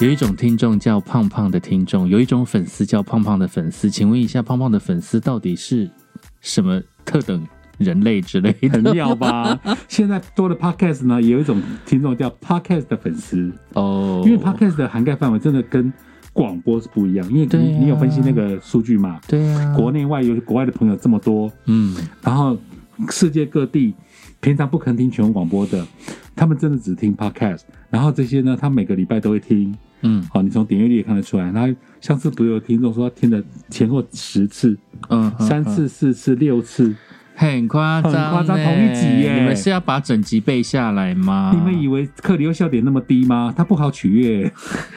[0.00, 3.88] 有一种听众叫胖胖的听众，有一种粉丝叫胖胖的粉丝。
[3.88, 5.88] 请问一下，胖胖的粉丝到底是
[6.40, 7.46] 什么特等
[7.78, 8.68] 人类之类的？
[8.70, 9.58] 很妙吧？
[9.88, 15.92] 现在多的 podcast 呢，有一种听众叫 podcast 的粉丝，哦，因为 podcast 的涵盖范围真的跟
[16.32, 17.26] 广播是不一样。
[17.32, 19.20] 因为你你有分析那个数据嘛？
[19.28, 22.58] 对啊，国内外有国外的朋友这么多，嗯，然后
[23.10, 23.94] 世界各地
[24.40, 25.86] 平常不肯听全国广播的，
[26.34, 27.62] 他们真的只听 podcast。
[27.90, 29.72] 然后这些呢，他每个礼拜都会听。
[30.04, 31.50] 嗯好，你从点阅率也看得出来。
[31.50, 36.94] 那上次不是有听众说他听了前后十次、嗯，嗯三次、四次、六次，
[37.34, 41.50] 很夸张夸张同一集耶你们是要把整集背下来吗？
[41.54, 43.52] 你们以为克里欧笑点那么低吗？
[43.56, 44.52] 他不好取悦，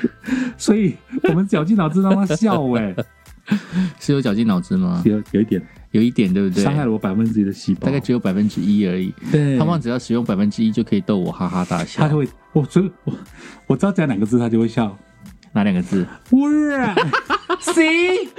[0.57, 2.95] 所以我们绞尽脑汁让他笑、哎，
[3.99, 5.01] 是有绞尽脑汁吗？
[5.05, 5.61] 有有一点
[5.97, 6.63] 有一点，对不对？
[6.63, 9.11] 伤害了我百分之一的细胞，大概只有百分之一而已。
[9.31, 12.01] 对胖胖只要使用百分之一就可以逗我哈哈大笑。
[12.01, 13.13] 他就会，我所以我
[13.65, 14.95] 我只要讲两个字，他就会笑。
[15.57, 16.05] 哪两个字？
[16.29, 16.95] 哇
[17.59, 18.29] ，C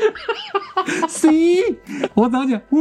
[1.08, 1.28] C，
[2.14, 2.80] 我只要讲哇，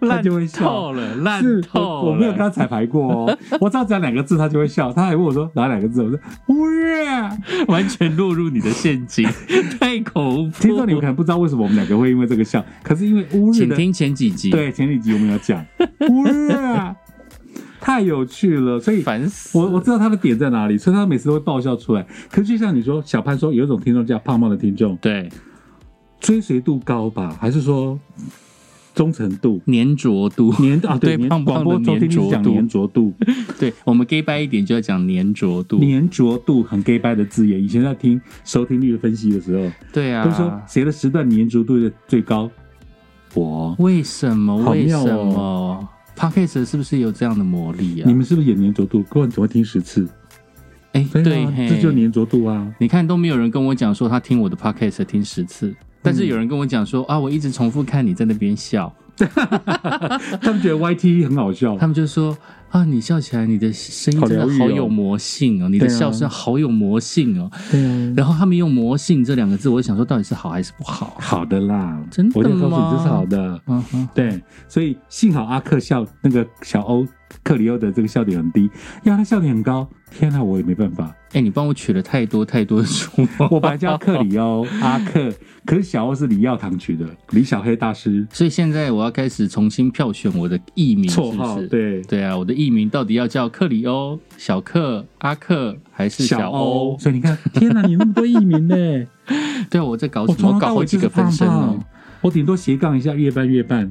[0.00, 0.64] 他就会笑。
[0.64, 1.86] 透了，烂是透了。
[1.86, 4.92] 我我没有跟他彩排过哦， 我只要讲两个字，他就会笑。
[4.92, 6.18] 他还问我说哪两个字，我说
[6.48, 7.36] 哇。
[7.68, 9.28] 完全落入你的陷阱，
[9.78, 10.58] 太恐怖。
[10.60, 16.96] 听众你们可能不知道为什么我们两个会因为这个笑，可是因为乌日的请听前几集。，对前几集我们有讲哇，
[17.82, 19.58] 太有趣了，所以烦死。
[19.58, 22.06] 我我知道他的点在哪里，所以他每次都会爆笑出来。
[22.30, 25.28] 可是就像你说，小潘说有一种听众叫胖胖的听众，对
[26.20, 27.98] 追随度高吧，还是说
[28.94, 29.60] 忠诚度？
[29.66, 33.12] 粘着度，粘啊，对，粘胖胖的广播收听率讲粘粘着度，
[33.58, 35.80] 对我们 gay 掰一点就要讲粘着度。
[35.80, 37.60] 粘着度很 gay 掰的字眼。
[37.60, 41.74] 以前在听收听率的分析的时候，对啊，都说谁的时段粘着度
[42.06, 42.48] 最高？
[43.34, 44.56] 我，为什么？
[44.70, 48.04] 为什么 p o d c a s t 是不是有这样的魔力啊？
[48.06, 49.02] 你们是不是也粘着度？
[49.04, 50.08] 不然怎么会听十次？
[50.92, 52.72] 哎，对对啊，这就粘着度啊。
[52.78, 58.94] 你看都没有人跟我讲说他听我的 podcast 听十次，但是有人跟我讲说啊，我一直重复看你在那边笑，
[60.40, 61.76] 他们觉得 YT 很好笑。
[61.78, 62.36] 他，们就说
[62.70, 67.50] 啊，你笑起来你的声音真的好有魔性哦，你的笑声好有魔性哦。
[67.70, 71.16] 对啊，然后他们用“魔性”这两个字，我就想说到底是好还是不好？
[71.20, 73.60] 好的啦，真的我就告诉你这是好的。
[73.66, 77.06] 嗯哼，对，所以幸好阿克笑那个小欧
[77.42, 78.70] 克里欧的这个笑点很低，
[79.04, 81.14] 要他笑点很高，天哪，我也没办法。
[81.32, 83.10] 哎，你帮我取了太多太多的书，
[83.50, 85.32] 我本来叫克里欧阿克，
[85.64, 91.58] 可是小欧是李耀堂取的，李小黑大师所以现在我要开始重新票选我的艺名，绰号？
[91.68, 96.96] 对，对啊，我的艺名到底要叫克里欧、小克、阿克还是小欧？
[96.98, 98.76] 所以你看，天哪，你那么多艺名呢？
[99.70, 100.58] 对啊，我在搞什么？
[100.60, 101.78] 搞好几个分身哦。，
[102.20, 103.90] 我顶多斜杠一下，月半月半，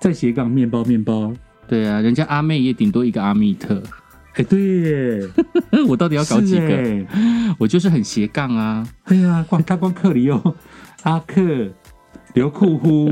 [0.00, 1.32] 再斜杠面包面包。
[1.66, 3.82] 对啊，人家阿妹也顶多一个阿密特，
[4.36, 5.28] 哎，对耶，
[5.88, 7.06] 我到底要搞几是个？
[7.58, 8.86] 我就是很斜杠啊。
[9.06, 10.54] 对呀、光他光克里哦、
[11.04, 11.70] 阿克、
[12.34, 13.10] 刘库呼，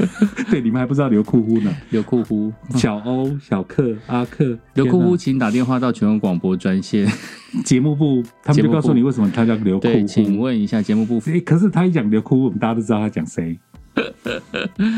[0.50, 1.74] 对，你们还不知道刘库呼呢。
[1.88, 7.06] 刘库呼，小欧、小克、阿克、刘库呼，天请打电话到全国广播专线。
[7.06, 10.06] 哪节目部，他们就告诉你为什么他叫刘库对，呼。
[10.06, 13.58] 请问一下节目部诶可是他一讲刘库呼，我们大家都知道他讲谁，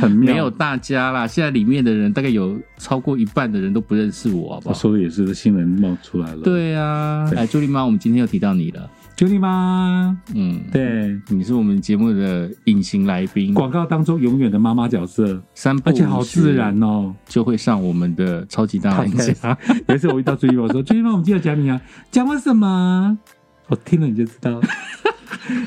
[0.00, 0.34] 很妙。
[0.34, 4.78] 没有大家啦，现在里面的人大概有超过一半的人都不认识我，好不我好？
[4.78, 17.14] 说的也是，新人冒出来了。，对啊，对哎，朱莉妈，我们今天又提到你了，朱莉妈，嗯，，对，你是我们节目的隐形来宾，广告当中永远的妈妈角色，三而且好自然哦。
[17.26, 19.56] 就会上我们的超级大玩家。
[19.86, 21.80] 有一次我遇到朱莉妈，我说：“朱莉妈，我们今天要讲你啊，
[22.10, 23.18] 讲我什么？”
[23.68, 24.60] 我听了你就知道。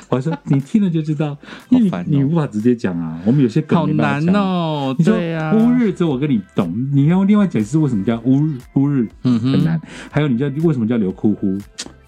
[0.09, 1.35] 我说：“你听了就知道，
[1.69, 4.23] 因为你、你无法直接讲啊，我们有些梗好难。
[4.29, 9.81] 哦，你说对啊，乌日这我跟你懂，你要另外解释为什么叫乌日乌日嗯很难，
[10.11, 11.57] 还有你叫为什么叫刘库呼，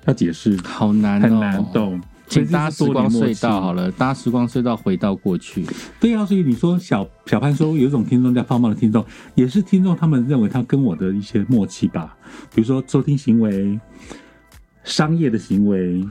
[0.05, 1.65] 要解释好难哦，很难。
[1.73, 1.99] 懂。
[2.27, 3.85] 请搭时光隧道好了。
[3.85, 5.65] 了，搭时光隧道回到过去。
[5.99, 9.03] 对啊，所以你说小小潘说有一种听众叫胖胖的听众，
[9.35, 12.15] 也是听众他们认为他跟我的一些默契吧，
[12.53, 13.79] 比如说收听行为、
[14.83, 16.03] 商业的行为，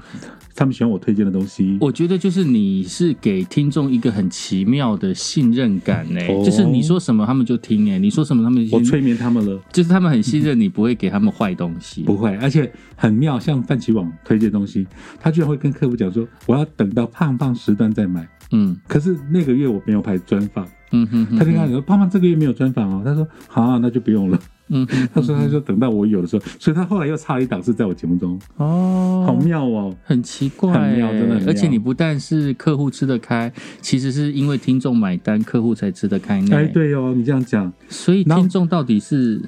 [0.55, 1.77] 他们喜欢我推荐的东西。
[1.81, 12.03] 我觉得就是你是给听众一个很奇妙的信任感呢、哦就是你说什么他们就听哎、你说什么他们就我催眠他们了，就是他们很信任你不会给他们坏东西。
[12.03, 14.87] 不会，而且很妙，像泛奇网推荐东西，
[15.21, 18.29] 他居然会跟客户讲说，我要等到胖胖时段再买。
[18.55, 23.03] 嗯可是那个月我没有拍专访，嗯哼哼他就跟他说，胖胖这个月没有专访哦。
[23.05, 24.39] 他说好、那就不用了。
[24.75, 29.95] 嗯 他说他说等到我有的时候，所以他后来又差了一档是在我节目中，哦，好妙哦。
[30.03, 31.51] 很奇怪、很妙真的很妙。
[31.51, 33.53] 而且你不但是客户吃得开，
[33.83, 36.57] 其实是因为听众买单，客户才吃得开呢。
[36.57, 39.43] 哎，，对哦，你这样讲，所以听众到底是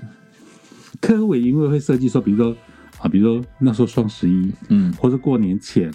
[1.00, 2.55] 客户也因为会设计说，比如说
[3.00, 4.93] 啊，比如说那时候双十一嗯。
[4.94, 5.91] 或者过年前，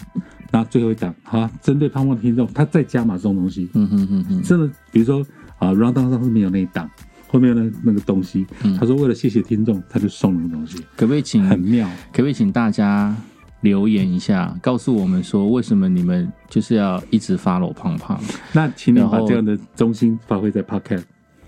[0.51, 5.23] 然后最后一档，好，针对胖胖的听众，他再加码这种东西，嗯哼哼哼，真的，比如说
[5.59, 6.89] 啊，round down 上是没有那一档，
[7.27, 11.87] 后面呢那个东西，嗯他说为了谢谢听众，他就送那个东西，可不可以请很妙。
[12.11, 13.15] 可不可以请大家
[13.61, 18.19] 留言一下，告诉我们说为什么你们就是要一直 follow 胖胖？
[18.53, 21.03] 那请你把这样的中心发挥在 podcast。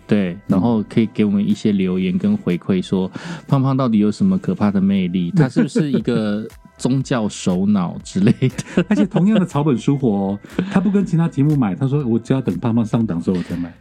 [0.08, 3.10] 对，然后可以给我们一些留言跟回馈，说
[3.48, 5.32] 胖胖到底有什么可怕的魅力？
[5.38, 6.46] 他是不是一个
[6.78, 8.84] 宗教首脑之类的？
[8.90, 13.74] 而且同样的草本书火哦，他不跟其他节目买，他说我只要等胖胖上档之后我再买，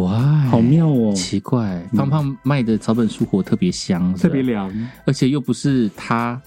[0.00, 0.18] 哇，
[0.50, 4.70] 好妙哦，奇怪，胖胖卖的草本蔬果特别香，特别凉。
[5.04, 6.40] 而且又不是他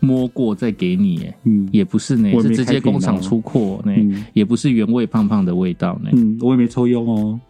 [0.00, 6.10] 摸过再给你，嗯也不是呢，我是直接工厂哦出货呢，嗯也不是原味胖胖的味道呢。
[6.12, 7.40] 嗯，我也没抽佣哦。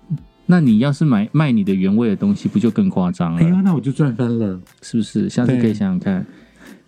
[0.51, 3.41] 那你要是买卖你的原味的东西，不就更夸张了？
[3.43, 4.59] 哎呀，那我就赚翻了。
[4.81, 5.29] 是不是？
[5.29, 6.27] 下次可以想想看，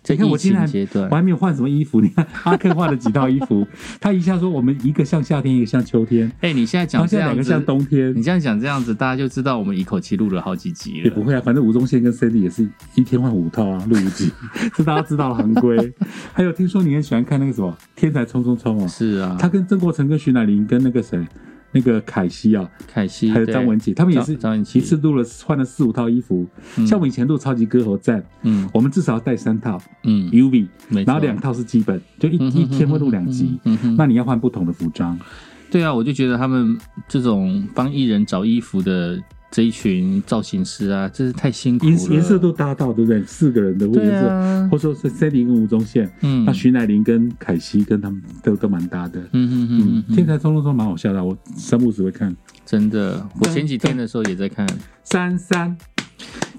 [0.01, 0.67] 在你看我竟然
[1.11, 3.67] 我，还没有换什么衣服，你看阿克换了几套衣服，
[4.01, 8.23] 他一下说我们一个像夏天，一个像秋天，哎、你现在讲这样两个像，冬天你。
[8.23, 11.03] 这样讲这样子，大家就知道我们一口气录了好几集了。
[11.03, 14.31] 也不会啊，反正吴宗宪跟 Cindy 也是一天换五套啊，录五集，
[14.73, 15.93] 这大家知道了行规。
[16.33, 21.19] 还有听说你很喜欢看那个什么《天才冲冲冲》哦，是啊，他跟曾国成、跟徐乃麟、跟那个谁，
[21.71, 23.53] 那个凯西啊，凯西还有对。
[23.53, 24.79] 张文琪，他们也是张张文琪。
[24.79, 26.45] 一次录了换了四五套衣服。
[26.87, 28.69] 像我们以前录超级歌喉战，嗯。
[28.73, 33.59] 我们至少要带三套嗯，UV，然后两套是基本，就一一天会录两集。
[33.97, 35.17] 那你要换不同的服装，
[35.69, 36.77] 对啊，我就觉得他们
[37.07, 39.21] 这种帮艺人找衣服的
[39.51, 41.91] 这一群造型师啊，真是太辛苦了。
[41.91, 43.21] 颜颜色都搭到，对不对？
[43.25, 49.19] 四个人的颜对色，啊，或者说是 Cindy 跟吴宗宪，嗯那徐乃麟跟凯西跟他们都都蛮搭的。
[49.33, 52.33] 嗯嗯嗯天才冲冲冲蛮好笑的，我三不时会看。
[52.65, 54.65] 真的，我前几天的时候也在看。
[55.03, 55.77] 三三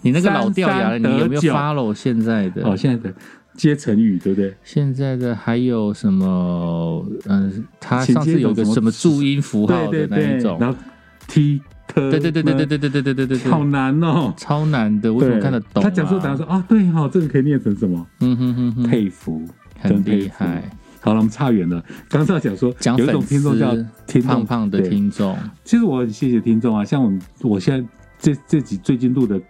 [0.02, 2.62] 你那个老掉牙了，你有没有得九 follow 现在的？
[2.68, 3.14] 哦，现在的
[3.56, 4.54] 接成语对不对？
[4.62, 7.06] 现在的还有什么？
[7.24, 10.78] 嗯、他上次有个什么注音符号的那一，种，然后
[11.26, 11.62] T
[11.94, 14.32] 对对对对对对对对对对对好，难哦。
[14.36, 15.84] 超难的，我怎么看得懂、啊？
[15.84, 18.06] 他讲说，讲说啊，对哈、哦，这个可以念成什么？
[18.20, 19.42] 嗯哼哼哼，佩服，
[19.78, 20.62] 很真厉害。
[21.00, 21.84] 好了，我们差远了。
[22.08, 23.74] 刚刚讲说讲有一种听众叫
[24.06, 27.12] 听众胖胖的听众，其实我很谢谢听众啊，像我
[27.42, 29.40] 我现在这这几最近录的，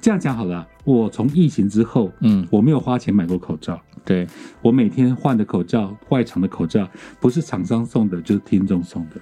[0.00, 4.26] 这样讲好了啊，我从疫情之后，嗯，我没有花钱买过口罩，对，
[4.62, 6.88] 我每天换的口罩，外场的口罩
[7.18, 9.16] 不是厂商送的，就是听众送的。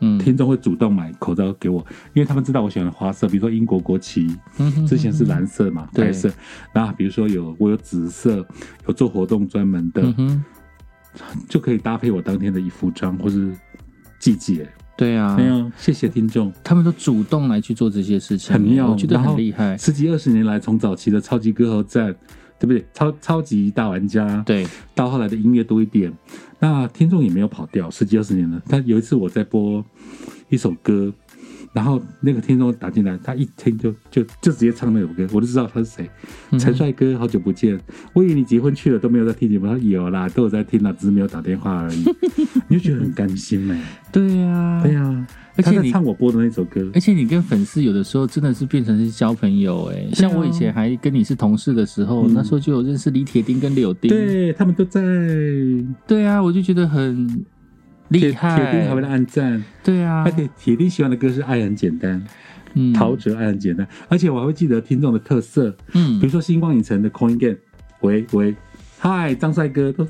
[0.00, 1.78] 嗯，听众会主动买口罩给我，
[2.14, 6.30] 因为他们知道我喜欢花色，比如说英国国旗，嗯之前是蓝色嘛，对白色。
[6.74, 8.46] 那比如说有我有紫色，
[8.86, 10.44] 有做活动专门的，嗯，
[11.48, 13.52] 就可以搭配我当天的衣服装或是
[14.18, 14.68] 季节。
[14.96, 16.52] 对啊，没有，谢谢听众。
[16.62, 19.74] 他们都主动来去做这些事情，很妙我觉得很厉害。
[19.78, 22.14] 十几二十年来，从早期的超级歌喉战，
[22.60, 22.86] 对不对？
[22.92, 26.12] 超超级大玩家，对，到后来的音乐多一点，
[26.58, 28.62] 那听众也没有跑掉，十几二十年了。
[28.68, 29.82] 但有一次我在播
[30.50, 31.10] 一首歌，
[31.72, 36.10] 然后那个听众打进来，他一听就就就直接唱那首歌，我就知道他是谁。
[36.50, 37.78] 嗯陈帅哥，好久不见，
[38.12, 42.04] 我以为你结婚去了都没有在听节目，他说有啦，都有在听啦，只是没有打电话而已。
[42.68, 43.80] 你就觉得很甘心哎、
[44.12, 45.26] 对啊，对呀、
[45.56, 46.88] 而且你唱我播的那首歌。
[46.94, 52.34] 而，且你跟粉丝有的时候真的是变成是交朋友哎、像我以前还跟你是同事的时候，嗯。
[52.34, 55.00] 那时候就有认识李铁丁跟柳丁，对他们都在。
[56.06, 57.44] 对啊，我就觉得很
[58.10, 58.56] 厉铁害。
[58.56, 62.20] 铁定还会来按赞，对啊而，且铁定喜欢的歌是《爱很简单》，
[62.74, 67.56] 嗯陶喆《爱很简单》，而且我还会记得听众的特色，嗯比嗯如说星光影城的 Coin Game，
[68.00, 68.54] 喂喂，
[68.98, 70.06] 嗨，张帅哥都。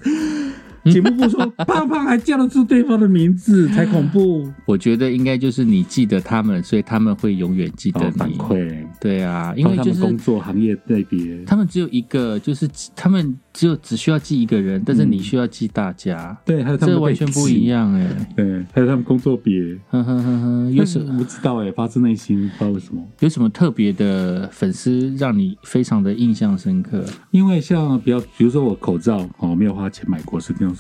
[0.85, 4.49] 节目部说胖胖还叫得出对方的名字，才恐怖。
[4.67, 8.37] 我觉得应该就是你记得他们，所以他们会永远记得哦，反你。
[8.37, 17.67] 馈，对啊，因为就因为他们工作行业类别，他们只有一个，就是他们只有只需要记一个人，但是嗯你需要记大家，对，还有他们的这完全不一。
[17.67, 23.01] 样哎、对，还有他们工作别，呵呵呵呵，有什但是不知道哎，发自内心，不知道为什么。
[23.21, 27.05] 有什么特别的粉丝让你非常的印象深刻？
[27.31, 30.75] 因为像比较，比如说我口罩哦，没有花钱买过，是这样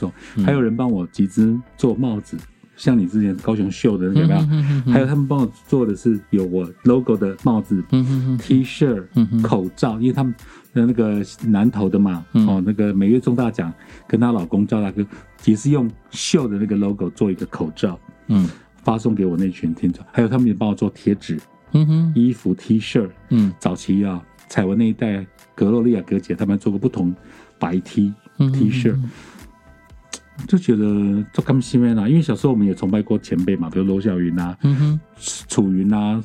[0.44, 2.36] 还有人帮我集资做帽子，
[2.76, 4.36] 像你之前高雄秀的那个
[4.92, 7.82] 还有他们帮我做的是有我 logo 的帽子、
[8.38, 9.02] T 恤、
[9.42, 10.34] 口罩，因为他们
[10.72, 12.46] 的那个南投的嘛，嗯。
[12.46, 13.72] 哦，那个每月中大奖
[14.06, 15.04] 跟她老公赵大哥
[15.44, 18.48] 也是用秀的那个 logo 做一个口罩，嗯。
[18.82, 21.38] 发送给我那群听众，还有他们也帮我做贴纸、
[21.72, 22.12] 嗯哼。
[22.14, 23.06] 衣服、T 恤。
[23.28, 23.52] 嗯。
[23.58, 27.14] 早期啊，彩文那一代，格洛丽亚格姐他们做过不同
[27.58, 28.50] 白 T 嗯。
[28.50, 28.96] T 恤，
[30.46, 32.08] 就觉得做甘心啦。
[32.08, 35.00] 因为小时候我们也崇拜过前辈嘛，比如罗小云啊、嗯哼
[35.48, 36.22] 楚云啊，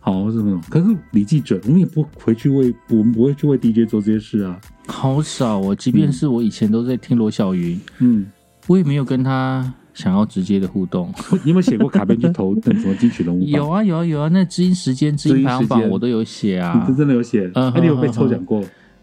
[0.00, 0.60] 好是那种。
[0.68, 4.60] 可是李记准，我们也不回去为，我们不会去为 DJ 做这些事啊。
[4.86, 8.26] 好少哦，即便是我以前都在听罗小云，嗯，
[8.66, 11.12] 我也没有跟他想要直接的互动。
[11.44, 13.48] 你有没有写过卡片去投等什么金曲人物榜？
[13.48, 17.50] 有啊有啊有啊，那知音时间、知知音排行榜我都有写你啊这，真的有写？
[17.54, 18.62] 嗯那你有被嗯抽奖过？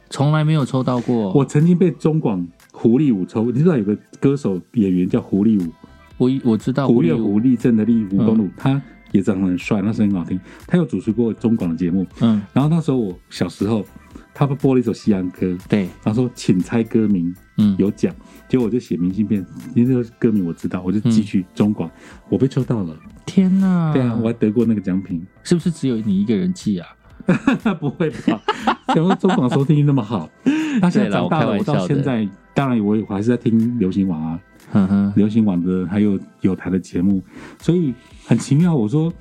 [0.10, 1.32] 从来没有抽到过。
[1.32, 5.72] 我曾经被中广狐狸舞抽，你知道有个歌手演员叫狐狸舞，
[6.18, 10.40] 我我知道狐狸狸有狐狸镇的狸，舞嗯东鲁，他也长得很帅，那声音很好听。
[10.66, 13.86] 他有主持过中广的节目，嗯，然后那时候我小时候，
[14.34, 18.16] 他播了一首西洋歌，对，他说请猜歌名，嗯，有奖，
[18.48, 21.92] 结果我就写明信片，因为这个歌名我知道，我就寄去中广，
[22.30, 22.98] 我被抽到了。
[23.25, 23.94] 天哪！
[23.94, 25.25] 对啊，我还得过那个奖品。
[25.44, 26.88] 是不是只有你一个人记啊？
[27.80, 28.42] 不会吧？
[28.88, 30.30] 想说中广收听率那么好，
[30.82, 34.40] 他现在长大了，我到现在，当然我也我还是在听流行网
[34.74, 37.22] 啊，流行网的还有有台的节目，
[37.60, 37.94] 所以
[38.25, 38.75] 很奇妙。
[38.75, 39.12] 我说，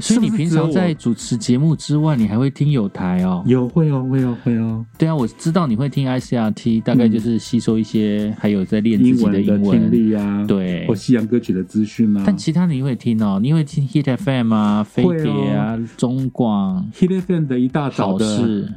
[0.00, 3.22] 所以你平常在主持节目之外，你还会听有台？
[3.24, 3.42] 哦？
[3.46, 9.80] 有会哦，会哦，会哦，对啊，我知道你会听 ICRT，大概就是吸收一些，还有在练自己的英文。
[9.82, 9.90] 的听。
[9.90, 10.86] 力啊，，对。
[10.86, 12.22] 或，西洋歌曲的资讯啊。
[12.26, 18.72] 但其他你会听哦，你会听 Hit FM 啊、飞碟啊、中广、Hit FM 的一大早的事。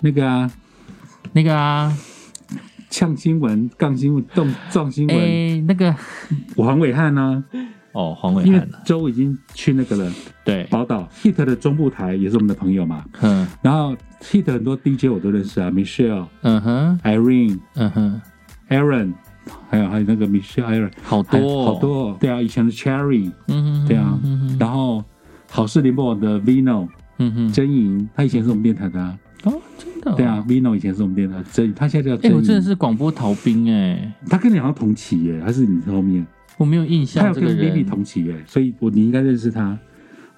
[0.00, 0.50] 那个啊，
[1.32, 1.92] 那个啊，
[2.88, 5.94] 呛新闻、杠新闻、撞撞新闻，哎，那个。
[6.56, 7.42] 王伟汉啊，
[7.92, 8.44] 哦，黄伟
[8.84, 10.12] 周已经去那个了
[10.44, 13.46] 对，宝岛 Hit 的中部台也是我们的朋友嘛，嗯。
[13.62, 18.20] 然后 Hit 很多 DJ 我都认识啊，Michelle、嗯哼，Irene、嗯哼
[18.68, 19.12] ，Aaron，
[19.68, 21.38] 还有还有那个 Michelle Aaron，好多。
[21.40, 22.04] 哦好，多。
[22.10, 24.18] 哦，对啊，以前的 Cherry，嗯哼，对啊。
[24.22, 25.02] 嗯哼，然后
[25.50, 26.86] 好事联播网的 Vino
[27.18, 30.44] 嗯哼，真莹，他以前是我们电台的、啊，哦，真的，对啊。
[30.46, 36.24] ，Vino 以前是我们电台的真，他现在叫哎，真我真的，是广播逃兵哎，他跟你好像同期耶，还是你后面？
[36.60, 39.78] 我没有印象他有跟 Vivi，同期耶，所以我你应该认识他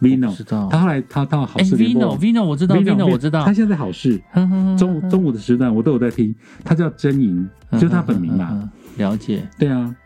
[0.00, 0.44] ，Vino 知。
[0.44, 8.70] 道他后来他到好哎事联播，Vino Vino 我知道 Vino 我知道他，现在在好事，哼哼哼哼中中午的时段我都有在听，他叫真莹，就是他本名嘛。
[8.98, 9.96] 了解对啊，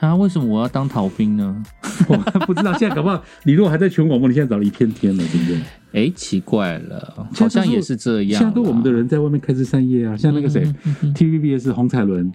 [0.00, 0.16] 啊？
[0.16, 1.62] 为什么我要当逃兵呢？
[2.08, 2.16] 我
[2.46, 5.60] 不知道现在搞不好你如果还在全广播，你现在早了一片天了，对不对？
[6.08, 8.38] 哎，奇怪了，好像也是这样啦。
[8.38, 12.32] 现在都我们的人在外面开枝散叶啊，像那个谁嗯嗯嗯 TVB 也是洪彩伦，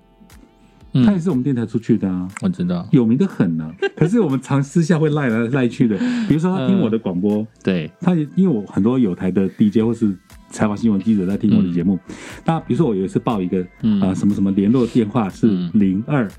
[0.93, 1.05] 嗯。
[1.05, 2.27] 他也是我们电台出去的啊。
[2.41, 5.97] 我知道，有名的很呢、可是我们常私下会赖来 赖去的。
[6.27, 10.13] 比如说他听我的广播，对，他也因为我很多有台的 DJ 或是
[10.49, 11.97] 采访新闻记者在听我的节目，
[12.45, 14.01] 那比如说我有一次报一个嗯。
[14.01, 15.69] 啊、什么什么联络电话是嗯。
[15.73, 16.29] 零二，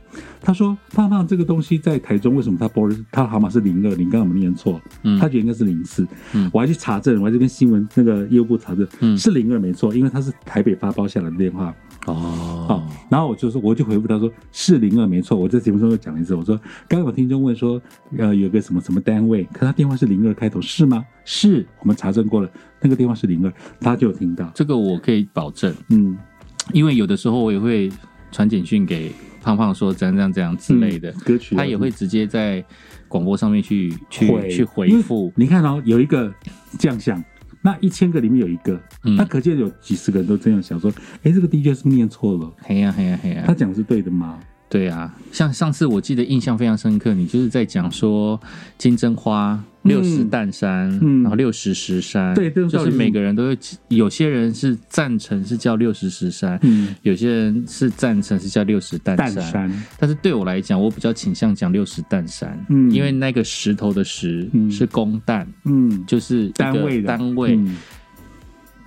[0.40, 3.94] 他说胖胖这个东西在台中为什么他拨的他号码是零二？
[3.94, 4.80] 零刚刚有没有念错？
[5.02, 5.18] 嗯。
[5.18, 6.06] 他觉得应该是零四。
[6.34, 9.16] 嗯，我还去查证，我还去跟新闻那个业务部查证，嗯。
[9.16, 11.74] 是零二没错，因为他是台北发包下来的电话。
[12.06, 12.66] 哦。
[12.68, 16.56] 哦，，然后我就说，我就回复他说是零二没错，我在节目中又讲了一次，我说
[16.88, 17.80] 刚刚有听众问说，
[18.16, 21.04] 呃，有个什么什么单位，可他电话是零二开头，是吗？
[21.24, 26.16] 是我们查证过了，那个电话是零二，他就有听到，这个我可以保证，嗯，
[26.72, 27.90] 因为有的时候我也会
[28.30, 31.58] 传简讯给胖胖说怎样怎样怎样之类的，歌曲啊。
[31.58, 32.64] 他也会直接在
[33.08, 35.32] 广播上面去去去回复。
[35.36, 36.32] 你看哦，有一个
[36.78, 37.22] 将相，
[37.62, 39.16] 那一千个里面有一个，嗯。
[39.16, 40.92] 那可见有几十个人都这样想说，
[41.22, 43.44] 哎，这个 DJ 是念错了，嘿呀嘿呀嘿呀。
[43.46, 44.38] 他，讲是对的吗？
[44.68, 48.40] 对啊，像上次我记得印象非常深刻，你就是在讲说
[48.78, 51.22] 金针花六十担山，嗯。
[51.22, 53.58] 然后六十石山，对就是每个人都会，
[53.88, 59.42] 有些人是赞成是叫六十石山，嗯，有些人是赞成是叫六十担淡山。
[59.42, 62.90] 山，但是对我来讲，我比较倾向讲六十担山，嗯。
[62.90, 64.70] 因为那个石头的石嗯。
[64.70, 67.08] 是公担，嗯，就是单位的。
[67.08, 67.76] 单位，嗯。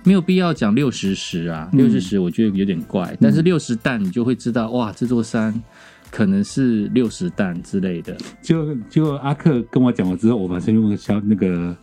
[0.04, 1.78] 没有必要讲六十石啊，嗯。
[1.78, 5.52] 六十石我觉得有点怪，但是六十担你就会知道，哇，这座山
[6.16, 11.76] 可能是六十担之类的，就就阿克跟我讲了之后，我马上用个小那个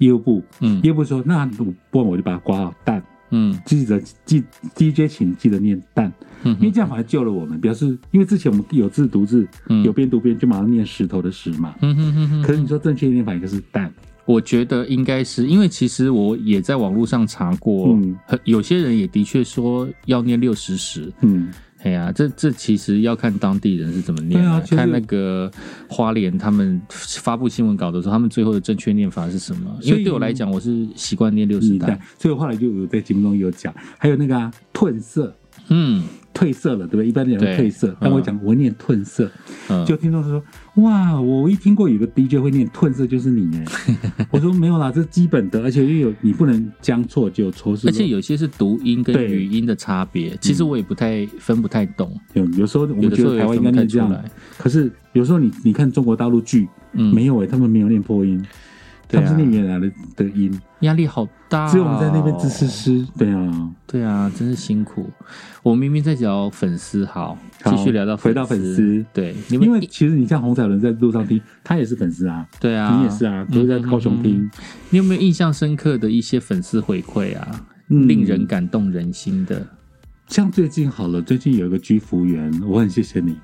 [0.00, 0.82] 业务部，嗯。
[0.82, 3.58] 业务部说那不然我就把它挂好蛋，嗯。
[3.64, 4.44] 记得记
[4.76, 7.58] DJ 请记得念蛋，嗯因为这样反而救了我们。
[7.58, 9.82] 表示因为之前我们有字读字，嗯。
[9.82, 11.74] 有边读边就马上念石头的石嘛。
[11.80, 13.90] 嗯哼哼哼可是你说正确念法应该是蛋，
[14.26, 18.14] 我觉得应该是因为其实我也在网络上查过，嗯。
[18.26, 21.10] 很有些人也的确说要念六十石。
[21.22, 21.50] 嗯，
[21.84, 25.50] 哎呀，这这其实要看当地人是怎么念对啊就是看那个
[25.88, 29.70] 花莲他们发布新闻稿的时候，他们最后的正确念法是什么？
[29.82, 35.34] 因为对我来讲，我是习惯念六十代所以我后来就有在节目中有讲，还有那个啊褪色。
[35.68, 36.02] 嗯。
[36.34, 37.06] 褪色了，对不对？
[37.06, 37.56] 一般人对。
[37.56, 39.30] 会褪色，但我讲我念褪色，
[39.70, 40.42] 嗯，就听众说
[40.82, 43.64] ：“哇，我一听过有个 DJ 会念褪色，就是你哎。
[44.32, 54.24] ”我说没有啦，这是基本的，而且又有你不能将错就错，是而且有些是读音跟语音的差别，其实我也不太分不太懂，有有时候我觉得台湾应该念这样，来。
[54.58, 58.44] 可是有时候你你看中国大陆剧嗯，没有哎，他们没有念破音，
[59.14, 63.06] 他们是念原来的的音，压力好大、哦，只有我们在那边自诗诗。
[63.16, 65.10] 对啊，对啊，真是辛苦。
[65.62, 69.04] 我明明在聊粉丝，好，好继续聊到回到粉丝。
[69.12, 74.50] 对，你们因为其实你像洪彩伦在路上听，他也是粉丝啊，对啊，你也是啊，都是在高雄听，
[74.90, 77.66] 你有没有印象深刻的一些粉丝回馈啊？
[77.88, 78.08] 嗯。
[78.08, 79.66] 令人感动人心的，
[80.28, 83.36] 像最近好了，最近有一个居服员，我很谢谢你。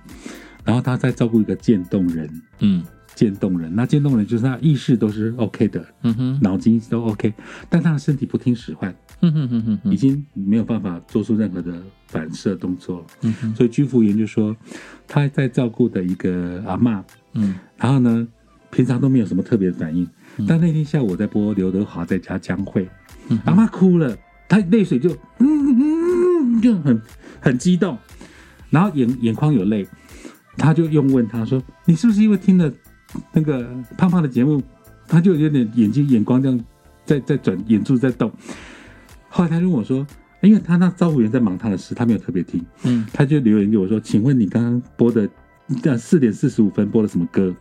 [0.65, 2.29] 然后他在照顾一个渐冻人，
[2.61, 2.83] 嗯
[3.21, 7.35] 渐冻人，那渐冻人就是他意识都是 OK 的，嗯哼，脑筋都 OK，
[7.69, 11.71] 但他的身体不听使唤，嗯哼哼哼哼，已经没有办法做出任何的
[12.07, 13.05] 反射动作。
[13.21, 14.57] 嗯哼，所以居服员就说
[15.07, 17.03] 他在照顾的一个阿嬷，
[17.35, 17.57] 嗯。
[17.77, 18.27] 然后呢，
[18.71, 20.09] 平常都没有什么特别的反应，
[20.49, 22.89] 但那天下午我在播刘德华在家江蕙，
[23.29, 24.17] 嗯阿妈哭了，
[24.49, 25.11] 她泪水就
[25.41, 26.99] 嗯嗯嗯就很
[27.39, 27.99] 很激动，
[28.71, 29.87] 然后眼眼眶有泪，
[30.57, 32.73] 他就用问他说：“你是不是因为听了
[33.33, 34.63] 那个胖胖的节目，
[35.07, 36.65] 他就有点眼睛眼光这样
[37.05, 38.31] 在在转，眼珠在动？”
[39.29, 40.07] 后来他就问我说
[40.43, 45.29] ：“因为他那招呼员在忙他的事，他没有特别听，嗯他就留言给我说：‘请问你刚刚播的
[45.83, 47.55] 这四点四十五分播了什么歌？’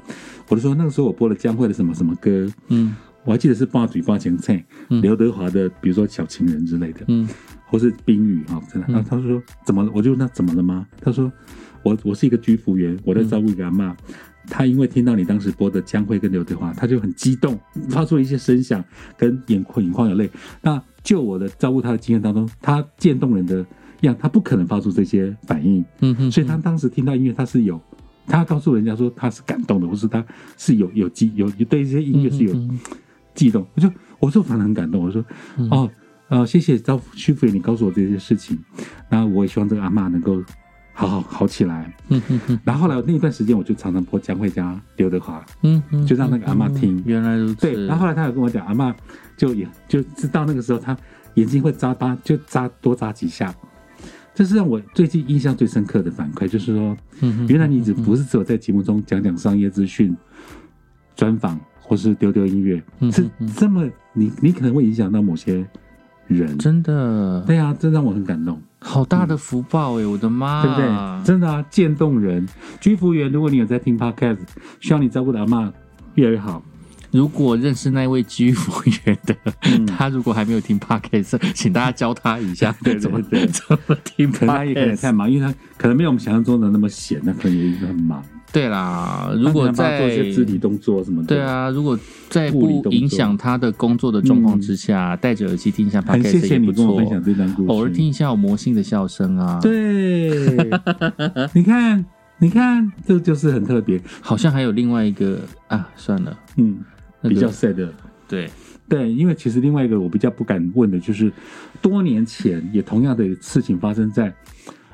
[0.49, 4.55] 我就说那个时候我播了江蕙的什么什么歌，嗯我还记得是《八嘴八前菜》，
[4.89, 7.29] 嗯刘德华的，比如说《小情人》之类的，嗯
[7.67, 8.87] 或是冰雨哈，真的。
[8.91, 9.91] 然后他说怎么了？
[9.93, 10.87] 我就问他怎么了吗？
[10.99, 11.31] 他说
[11.83, 13.93] 我我是一个居服员，我在照顾一个阿嬷。
[14.49, 18.83] 他因为听到你当时播的江蕙跟刘德华，他就很激动，发出了一些声响，
[19.17, 20.29] 跟眼眶眼眶有泪。
[20.61, 23.65] 那就我的照顾他的经验当中，他渐冻人的
[24.01, 27.79] 样，他不可能发出这些反应，嗯哼，所以他当时听到音乐，他是有，
[28.27, 30.25] 他告诉人家说他是感动的，或是他
[30.57, 32.53] 是有有激有对这些音乐是有
[33.33, 33.65] 激动。
[33.75, 33.89] 我就
[34.19, 35.23] 我说反而很感动，我说、
[35.69, 35.89] 哦
[36.27, 38.55] 呃谢谢招屈服你告诉我这些事情，
[39.09, 40.43] 那我也希望这个阿嬷能够
[40.99, 41.95] 好好好起来。
[42.09, 47.85] 嗯嗯嗯然后后来那一段时间，我就常常播江蕙加刘德华，嗯嗯，就让那个阿嬷听嗯原来如此，对。
[47.85, 48.93] 然后后来他有跟我讲，阿嬷
[49.37, 50.97] 就也就知道那个时候他
[51.35, 53.55] 眼睛会眨巴，就眨多眨几下。
[54.35, 56.97] 这是让我最近印象最深刻的反馈，就是说，
[57.47, 60.15] 原来你只不是只有在节目中讲讲商业资讯、
[61.15, 65.65] 专访或是丢丢音乐，是这么你你可能会影响到某些
[66.29, 71.25] 人，真的对啊，这让我很感动，好大的福报哎，我的妈，对不对？
[71.25, 72.47] 真的啊，渐冻人
[72.79, 74.37] 居服员，如果你有在听 podcast，
[74.79, 75.73] 希望你照顾的阿妈
[76.15, 76.63] 越来越好。
[77.11, 78.71] 如果认识那位居服
[79.05, 85.01] 员的，嗯他如果还没有听 podcast，请大家教他一下 对对怎么对怎么听可能他也可能 podcast。
[85.01, 88.23] 太忙，因为他可能没有我们想象中的那么闲，那可能也很忙。
[88.51, 91.97] 对啦，如果在一些肢体动作什么的，对，啊，如果
[92.29, 96.83] 在不影响他的工作的状况之下，戴着耳机听一下很 podcast 谢谢也不错。
[96.83, 97.07] 你跟我分。
[97.09, 97.69] 享这段故事。
[97.69, 100.57] 偶尔听一下我魔性的笑声啊，，对，
[101.53, 102.03] 你看，
[102.39, 106.79] 你看，这就是很特别，好像还有另外一个啊，算了，嗯，
[107.21, 107.93] 那个比较 sad 的。
[108.27, 108.49] 对，
[108.87, 111.31] 对，因为其实另外一个我比较不敢问的就是，
[111.81, 114.33] 多年前也同样的事情发生在，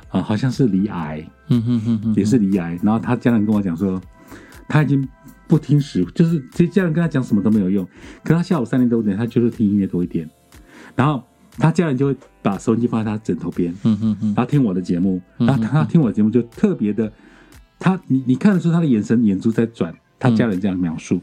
[0.09, 4.01] 啊、好像是离癌，嗯哼哼哼，也是离癌，然后他家人跟我讲说，
[4.69, 5.05] 他已经
[5.47, 7.85] 不听使，就是其实家人跟他讲什么都没有用，
[8.23, 10.29] 可他下午三点多点，他就是听音乐多一点，
[10.95, 11.21] 然后
[11.57, 17.11] 他家人就会把收音机放在他枕头边，嗯哼哼，然后听我的节目，嗯然后他听我的节目就特别的，
[17.77, 21.21] 他你你看得出他的眼神眼珠在转，他家人这样描述，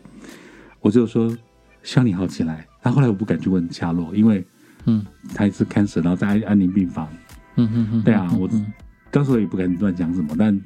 [0.81, 1.35] 我就说
[1.83, 2.67] 希望你好起来。
[2.83, 4.47] 他后后来我不敢去问夏洛，因为
[4.85, 5.07] 嗯。
[5.35, 7.09] 他是 cancer，然后在安安宁病房。
[7.57, 8.67] 嗯哼哼，对啊，我嗯
[9.11, 10.59] 当时我也不敢乱讲什么，但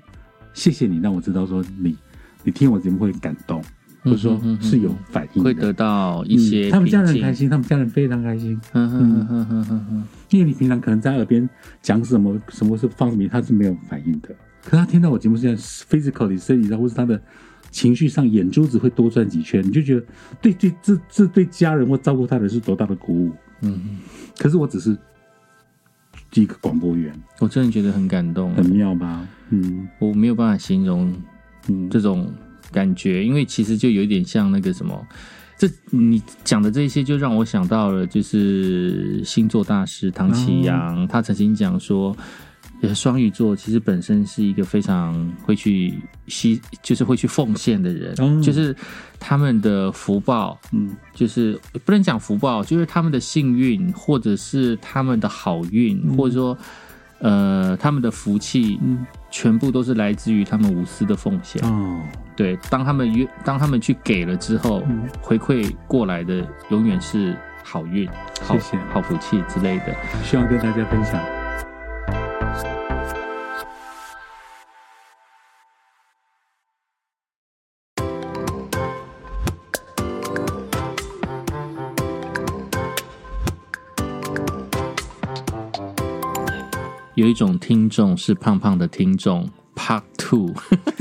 [0.54, 1.96] 谢谢你让我知道说你
[2.44, 3.62] 你听我节目会感动，
[4.02, 7.22] 或者说是有反应，会得到一些嗯他们家人平静。
[7.22, 11.48] 开，心，他们家人非常开心，嗯哼哼哼哼哼哼，因为你平常可能在耳边
[11.82, 14.28] 讲什么什么是放什么，他是没有反应的。
[14.64, 17.20] 可他听到我节目，现在 physically 身体上或是他的
[17.70, 20.06] 情绪上，眼珠子会多转几圈，你就觉得
[20.40, 23.32] 对对，这这对家人或照顾他人是多大的鼓舞。
[23.62, 23.98] 嗯，
[24.38, 24.96] 可是我只是
[26.42, 29.26] 一个广播员，我真的觉得很感动，很妙吧？
[29.50, 29.88] 嗯。
[29.98, 31.12] 我没有办法形容
[31.68, 32.32] 嗯，这种
[32.70, 35.06] 感觉，因为其实就有一点像那个什么，
[35.58, 42.16] 这你讲的这些就让我想到了，就是星座大师唐启阳，他曾经讲说，
[42.82, 48.76] 呃，双鱼座其实本身是一个非常会去吸，就是会去奉献的人，哦就是
[49.18, 50.58] 他们的福报。
[50.72, 56.56] 嗯就是不能讲福报，就是他们的幸运，或者是他们的好运，或者说
[57.20, 61.62] 呃他们的福气，嗯全部都是来自于他们无私的奉献。
[61.64, 62.00] 哦，
[62.36, 67.34] 对，当他们约，当他们去给了之后，嗯回馈过来的永远是
[67.64, 68.06] 好运、
[68.42, 69.96] 好谢谢好福气之类的。
[70.22, 71.35] 希望跟大家分享。
[87.26, 89.44] 有一种听众是胖胖的听众。
[89.74, 90.54] Part Two，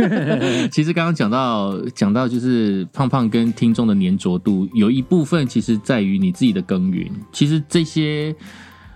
[0.70, 7.10] 其实刚刚讲到讲到就是胖胖跟听众的粘着度，有一部分其实在于你自己的耕耘。
[7.32, 8.36] 其实这些，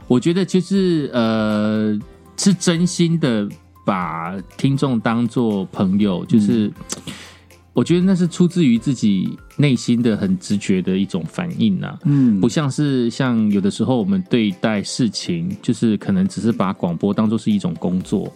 [0.07, 1.97] 我觉得就是呃，
[2.35, 3.47] 是真心的
[3.85, 6.69] 把听众当做朋友，就是
[7.79, 11.97] 我觉得那是出自于自己内心的很直觉的一种反应呐。
[12.03, 18.29] 嗯不像是像有的时候我们对待事情，就是可能只是把广播当做是一种工作。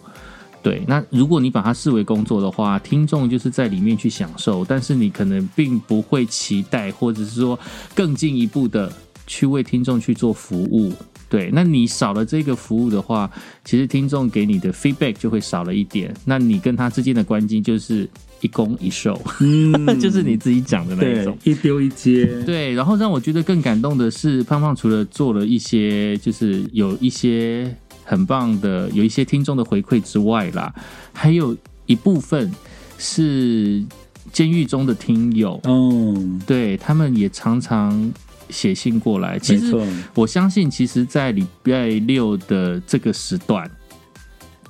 [0.62, 7.58] 对，那如果你把它视为工作的话，听众就是在里面去享受，但是你可能并不会期待，或者是说
[7.94, 8.90] 更进一步的
[9.26, 10.90] 去为听众去做服务。
[11.28, 13.30] 对，那你少了这个服务的话，
[13.62, 16.14] 其实听众给你的 feedback 就会少了一点。
[16.24, 18.08] 那你跟他之间的关系就是
[18.44, 21.34] 一攻一受，嗯 就是你自己讲的那一种。
[21.44, 30.74] 一丢一接，对，然后让我觉得更感动的是，胖胖除了做了一些，就是有一些很棒的，有一些听众的回馈之外啦，
[31.14, 32.52] 还有一部分
[32.98, 33.82] 是
[34.30, 38.12] 监狱中的听友，嗯，对他们也常常
[38.50, 39.38] 写信过来。
[39.38, 39.74] 其实
[40.14, 43.70] 我相信，其实，在礼拜六的这个时段，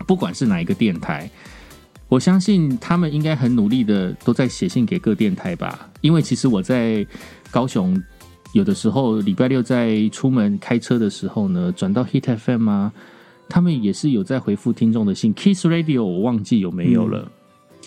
[0.07, 1.29] 不管是哪一个电台，
[2.09, 5.91] 我相信他们应该很努力的都在写信给各电台吧。
[6.01, 7.05] 因为其实我在
[7.51, 8.01] 高雄，
[8.53, 12.93] 有的时候礼拜六在出门开车的时候呢，转到 Hit FM 啊，
[13.49, 15.35] 他们也是有在回复听众的信。
[15.35, 17.31] Kiss Radio 我忘记有没有了，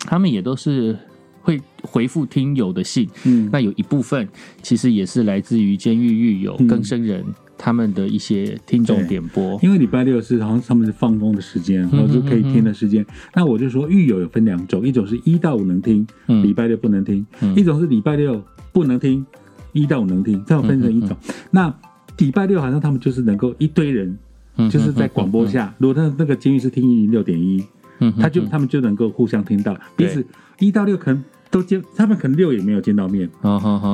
[0.01, 0.97] 他们也都是
[1.41, 3.08] 会回复听友的信。
[3.23, 4.27] 嗯，那有一部分
[4.62, 7.23] 其实也是来自于监狱狱友、嗯更生人
[7.58, 9.08] 他们的一些听众对。
[9.08, 9.60] 点播。
[9.62, 13.06] 因为礼拜六是好像他们是放工的时间，然后就可以听的时间。
[13.34, 16.43] 那我就说，狱友有分两种，一种是一到五能听，嗯。
[16.43, 17.56] 礼拜六不能听；嗯。
[17.56, 19.26] 一种是礼拜六不能听，
[19.74, 21.17] 一到五能听，这样分成一种。
[21.52, 21.74] 那
[22.17, 24.17] 礼拜六好像他们就是能够一堆人，
[24.58, 27.63] 嗯就是在广播，下，如果那那个监狱是听一零六点一，
[28.00, 30.26] 嗯他就他们就能够互相听到，彼此
[30.60, 33.29] 一到六可能都见，他们可能六也没有见到面，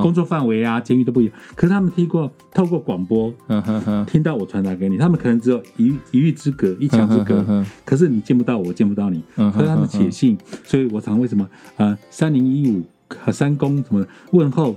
[0.01, 1.33] 工作范围啊，监狱都不一样。
[1.55, 3.33] 可是他们听过透过广播
[4.07, 14.75] 听到我传达给你，他们可能只有一一域之隔，一墙之隔，可是你见不到我，我见不到你，所以他们写信，所以我常为什么啊三零一五和三公什么问候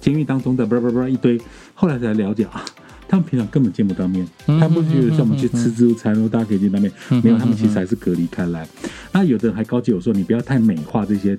[0.00, 1.40] 监狱当中的叭叭叭一堆，
[1.74, 2.64] 后来才了解啊。
[3.10, 8.68] 他们平常根本见不到面，嗯他们不觉得像我们去吃自助餐，然后大家可以见到面，嗯没有，他们其实还是隔离开来。
[9.12, 11.34] 那有的人还告诫我说，你不要太美化这些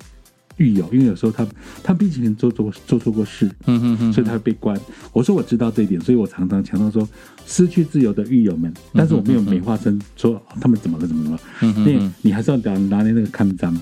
[0.60, 1.48] 狱友，因为有时候他
[1.82, 4.80] 他毕竟做做做错过事，嗯哼哼，所以他会被关。
[5.12, 7.08] 我说我知道这一点，所以我常常强调说，
[7.48, 13.76] 失去自由的狱友们，但是我没有美化成说哦他们怎么了怎么了，因为嗯你还是要拿拿捏那个看章。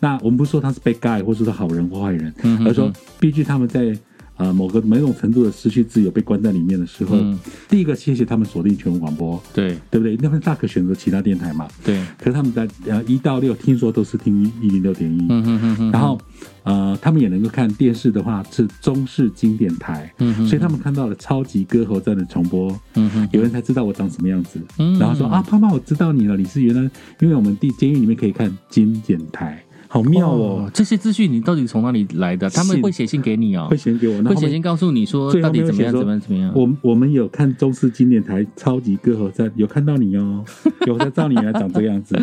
[0.00, 3.98] 那我们不是说他是被盖，或者说好人或坏人，嗯而说毕竟他们在
[4.38, 7.38] 呃某个某种程度的失去自由被关在里面的时候，嗯。
[7.68, 9.76] 第一个谢谢他们锁定全国广播，对。
[9.90, 10.16] 对不对？
[10.22, 11.66] 那么大可选择其他电台嘛。
[11.84, 16.18] 对，可是他们在呃一到六听说都是听一零六点一，嗯哼哼哼，然后
[16.62, 24.98] 呃他们也能够看电视的话是中视经典台，嗯哼，所以他们看到了超级歌喉战的重播，嗯哼，有人才知道我长什么样子，嗯。
[24.98, 32.48] 然后说啊，胖胖，我知道你了，你是原来因为我们地监狱里面可以看经典台，好妙哦，这些资讯你到底从哪里来的？
[32.50, 36.52] 他们信会写信给你哦会，写给我，会写信告诉你说到底怎么样，怎么样，怎么样。
[36.54, 40.44] 我我们有看中视经典台超级歌喉战，有看到你哦，
[40.86, 42.14] 有在照你来长这个样子，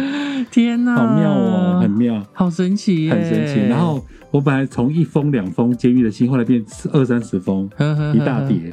[0.51, 2.23] 天哪，好妙哦，很妙。
[2.33, 3.59] 好神奇，很神奇。
[3.67, 8.71] 然后我本来从一封两封监狱的信，后来变二三十封，呵呵呵一大叠。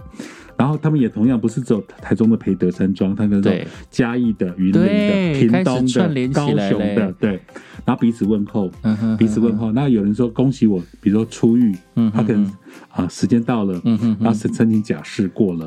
[0.55, 7.41] 然后他们也同样不是只有台中的培德山庄，他们对嘉义的、云林的、屏东的、高雄的，对。
[7.85, 9.73] 然后彼此问候，嗯哼彼此问候。
[9.73, 11.75] 那有人说恭喜我，比如说出狱，
[12.13, 12.53] 他可能嗯
[12.91, 15.65] 啊时间到了，嗯哼哼然后申申请假释过了，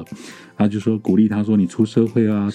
[0.55, 2.49] 然后就说鼓励他说你出社会啊，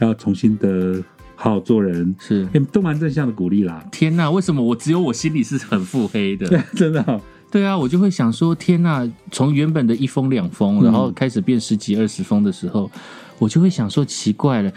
[0.00, 1.02] 要重新的
[1.34, 2.46] 好好做人，是。
[2.54, 3.84] 也都蛮正向的鼓励啦。
[3.90, 6.62] 天呐，为什么我只有我心里是很腹黑的？
[6.74, 12.88] 真的哦、对啊，我就会想说，天呐，从原本的一封两封，嗯然后开始变十几二十封的时候，
[13.40, 14.72] 我就会想说奇怪了。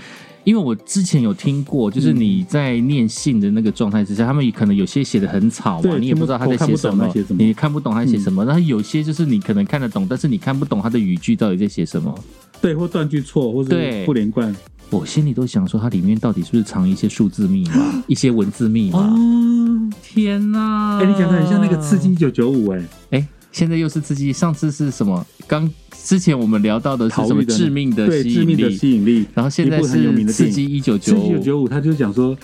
[0.45, 8.45] 因为我之前有听过，就是嗯你在念信的那个状态之下，他们可能有些写的很草嘛，你也不知道他在写什么你看不懂他写什么。
[8.45, 12.13] 然后有些就是你可能看得懂，但是你看不懂他的语句到底在写什么。
[12.61, 14.55] 对，或断句错，或者不连贯。
[14.91, 18.99] 我心里都想说，它里面到底是不是藏一些数字密码、 一些文字密码？
[18.99, 20.99] 哦，天哪！
[20.99, 25.25] 哎、你讲的很像那个刺激一九九五，哎，哎，现在又是刺激，上次是什么？
[25.47, 25.71] 刚
[26.03, 29.25] 之前我们聊到的是什么致命的对致命的吸引力？
[29.33, 32.37] 然后现在是刺激一九刺九五，激一九九五，他就讲说，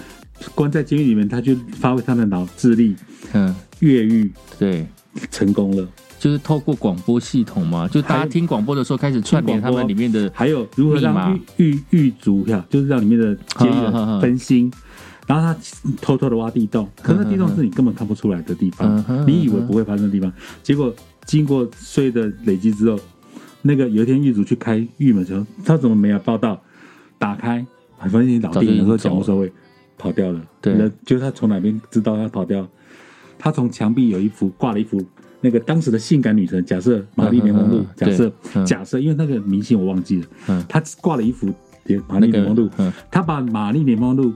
[0.56, 2.96] 关在监狱里面，他就发挥他的脑智力，
[3.34, 4.88] 嗯，越狱对，
[5.30, 5.86] 成功了。
[6.18, 14.72] 就是透过广播系统嘛，就大家听广播的时候开始串联他们里面的，还有如何让狱狱狱卒呀，就是让里面的监狱分心。
[15.32, 15.58] 然后他
[16.02, 20.30] 偷偷的挖地洞，可是那地洞是你根本看不出来的地方，你以为不会发生的地方，
[20.62, 20.94] 结果
[21.26, 23.00] 经过岁的累积之后，
[23.62, 26.62] 那个有一天狱卒去开狱门的时候，他怎么没有报道？
[27.18, 27.66] 打开，
[27.98, 29.50] 发现你倒早就已经地了，说讲无所谓，
[29.98, 30.42] 跑掉了。
[30.60, 32.68] 对那就是他从哪边知道他跑掉？
[33.40, 35.02] 他从墙壁有一幅挂了一幅
[35.40, 38.30] 那个当时的性感女神，假设玛丽莲梦露假设
[38.66, 41.48] 假设，因为那个明星我忘记了，嗯，他挂了一幅
[42.08, 44.34] 玛那个丽莲梦露，嗯他把玛丽莲梦露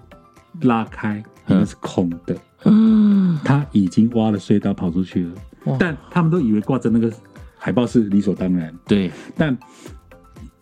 [0.61, 5.31] 拉开，里面是空的，嗯，他已经挖了隧道跑出去了。
[5.65, 7.11] 哇，但他们都以为挂着那个
[7.57, 9.57] 海报是理所当然，对，但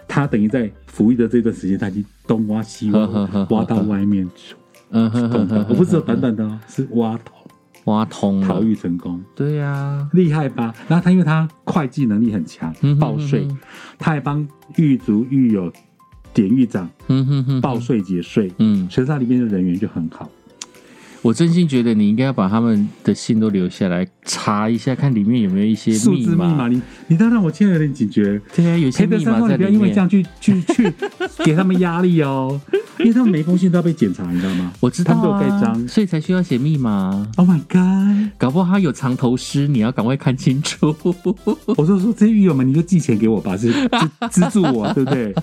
[0.07, 4.55] 他等于在服役的这段时间，他已经东挖西挖挖到外面去。
[4.95, 7.35] 嗯哼我不是有短短的哦，是挖通
[7.85, 10.73] 挖通逃，狱成功，对呀，厉害吧？
[10.87, 13.47] 然后他因为他会计能力很强报税
[13.97, 15.73] 他还帮狱卒、狱友、
[16.33, 20.29] 典狱长嗯哼哼，报税节税，嗯，所以他里面的人员就很好。
[21.21, 28.41] 我真心觉得你应该要把他们的信都留下来查一下，看里面有没有一些数字密码，你你倒让我现在有点警觉。
[28.53, 29.95] 对啊，有些裴德山说：“密码在不要因为这面。
[29.95, 30.93] 样去去去
[31.45, 32.59] 给他们压力哦，
[32.99, 34.73] 因为他们每封信都要被检查，你知道吗？
[34.81, 35.87] 我知道他们都有章。
[35.87, 37.25] 所以才需要写密码。
[37.37, 38.33] Oh my god！
[38.37, 40.93] 搞不好他有藏头诗，你要赶快看清楚。
[41.77, 45.33] 我就说这些狱友们，你就寄钱给我吧，是资资助我，对不对？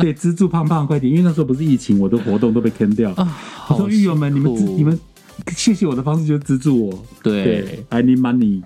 [0.00, 3.12] 对，资助胖胖快点，因为那时候不是疫情，我的活动都被坑掉。
[3.12, 3.36] 啊，
[3.68, 4.98] 我说狱友们，你们你们
[5.56, 7.04] 谢谢我的方式就是资助我。
[7.22, 8.62] 对，，I need money。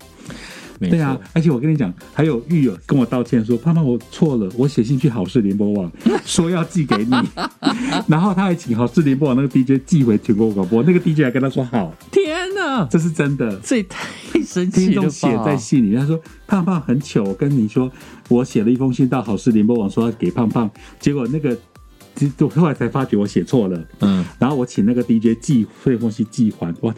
[0.85, 5.91] 没对啊，，而且我跟你讲，还有狱友跟我道歉说：“胖胖，我错了，我写信去好事联播网
[6.25, 7.13] 说要寄给你，
[8.07, 14.09] 然后他还请好事联播网那个 DJ 寄回全国广播，那个 DJ 还跟他说好，天哪，这是真的。”这也太
[14.43, 15.03] 神奇了吧！
[15.03, 17.91] 众写在信里，他说：“胖胖很糗，我跟你说，
[18.29, 20.71] 我写了一封信到好事联播网说要给胖胖，
[21.01, 21.57] 结果那个，
[22.15, 26.95] 其实我后来才发觉我写错了，嗯，然后我请那个 DJ 寄这封信寄还，哇，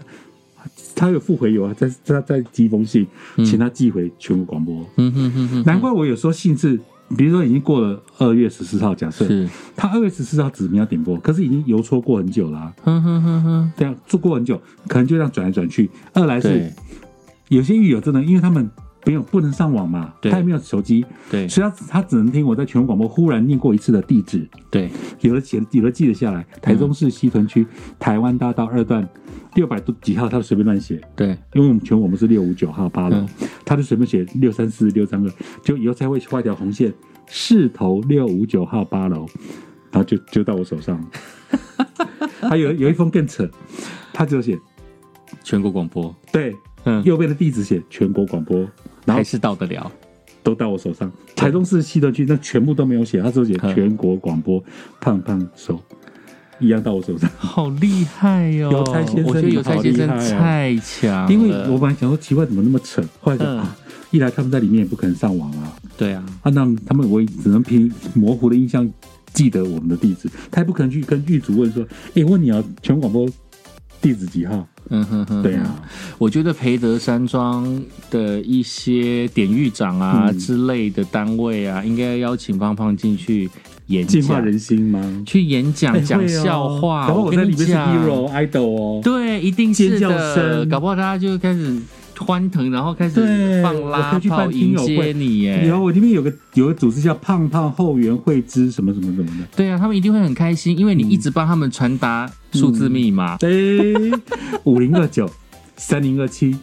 [0.95, 4.85] 他有复回邮啊，在他再寄一封信，请他寄回全国广播。
[4.97, 6.79] 嗯哼哼哼，难怪我有时候信是，
[7.17, 15.91] 比如说已经过了二月十四号，假设是，他二月十四号指名要点播，可是已经邮戳过很久了、啊，哼哼哼哼，这样做过很久，可能就这样转来转去。
[16.13, 16.73] 二来是
[17.49, 18.71] 有些狱友真的，因为他们
[19.07, 21.49] 没有不能上网嘛，他也没有手机，对。
[21.49, 24.91] 所以他他只能听我在全国广播忽然念过一次的地址，对，
[25.21, 27.65] 有的写有的记得下来，台中市西屯区
[27.99, 29.09] 台湾大道二段
[29.55, 33.29] 六百多几号，他随便乱写，对，因为我们全我们是六五九号八楼嗯，
[33.65, 36.93] 他就随便写六三四六三二，就以后才会画一条红线，
[37.27, 39.27] 市头六五九号八楼，
[39.93, 41.01] 然后就就到我手上。
[42.43, 43.49] 还有有一封更扯，
[44.13, 44.59] 他只有写
[45.43, 48.69] 全国广播，对，嗯，右边的地址写全国广播，
[49.07, 49.91] 然后还是到得了。
[50.43, 51.11] 都到我手上。
[51.35, 54.63] 台中市西屯区那全部都没有写，他只有写嗯全国广播，
[55.01, 55.81] 胖胖手
[56.61, 57.29] 一样到我手上。
[57.37, 63.77] 好厉害哟、邮差先生我觉得邮差先生太强了，因为我本来想说奇怪怎么那么扯，后来想、嗯啊，
[64.13, 68.89] 一来他们在里面也不可能上网啊，对啊，啊，那他们我也只能凭模糊的印象
[69.33, 73.29] 记得我们的地址，他也不可能去跟狱主问说，哎、问你啊，全国广播
[74.01, 74.65] 地址几号？
[74.91, 75.83] 嗯哼哼，对啊，
[76.19, 80.39] 我觉得培德山庄的一些典狱长啊、嗯。
[80.39, 83.51] 之类的单位啊，应该邀请芳芳进去
[83.89, 85.23] 演讲，净化人心吗？
[85.27, 87.07] 去演讲、讲笑话。
[87.07, 87.97] 然后我在里面是讲。
[87.97, 90.69] hero idol 哦，对，一定是尖叫的，声。
[90.69, 91.77] 搞不好大家就开始
[92.19, 95.67] 欢腾，然后开始放拉炮迎接你耶。
[95.67, 103.37] 然后我里面有个有个组织叫胖胖后援会之什么什么什么的，对啊，他们一定会很开心，因为你一直帮他们传达数字密码。
[103.37, 104.11] 对，
[104.65, 105.31] 五零二九
[105.77, 106.57] 三零二七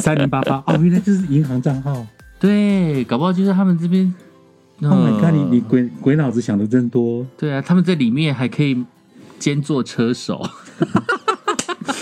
[0.00, 2.06] 三零八八，哦，原来这是银行账号。
[2.40, 4.14] 对，搞不好就是他们这边。
[4.80, 5.34] Oh my god！
[5.34, 7.26] 你你嗯鬼鬼脑子想的真多。
[7.36, 8.84] 对啊，他们在里面还可以
[9.36, 10.40] 兼做车手。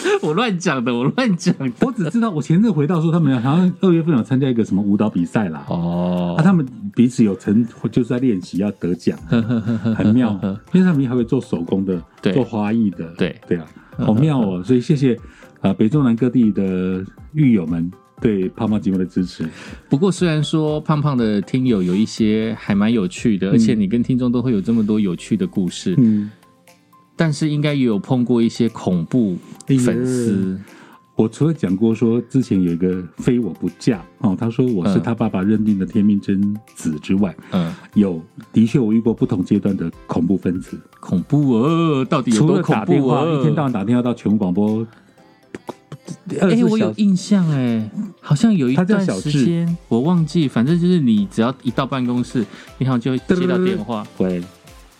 [0.23, 1.71] 我乱讲的，我乱讲的。
[1.81, 5.65] 我只知道，我前阵回到说，他们好像二月份有参加一个什么舞蹈比赛啦。
[5.69, 9.19] 哦啊，他们彼此有成，就是在练习要得奖，
[9.97, 10.39] 很妙。
[10.73, 13.67] 因为他们还会做手工的，对做花艺的，对对啊，
[13.99, 14.63] 好妙哦。
[14.65, 17.91] 所以谢谢啊、呃北中南各地的狱友们
[18.21, 19.49] 对胖胖节目的支持。
[19.89, 26.31] 不过虽然说胖胖的听友有一些还蛮有趣的，而且你跟听众都会有这么多有趣的故事，嗯，
[27.17, 30.61] 但是应该也有碰过一些恐怖粉丝。
[31.17, 43.41] 我除了讲过说之前有一个非我不嫁哦，他说我是嗯他爸爸认定的天命真子之外，嗯，有的确我遇过不同阶段的恐怖分子，恐怖哦，到底有除多了打电话，恐怖哦？
[43.41, 44.87] 一天到晚打电话到全国广播
[46.39, 52.45] 哎、我有印象哎，好像有一段时间我忘记，反正就是你只要一到办公室，
[52.77, 54.43] 你好像就会接到电话，喂，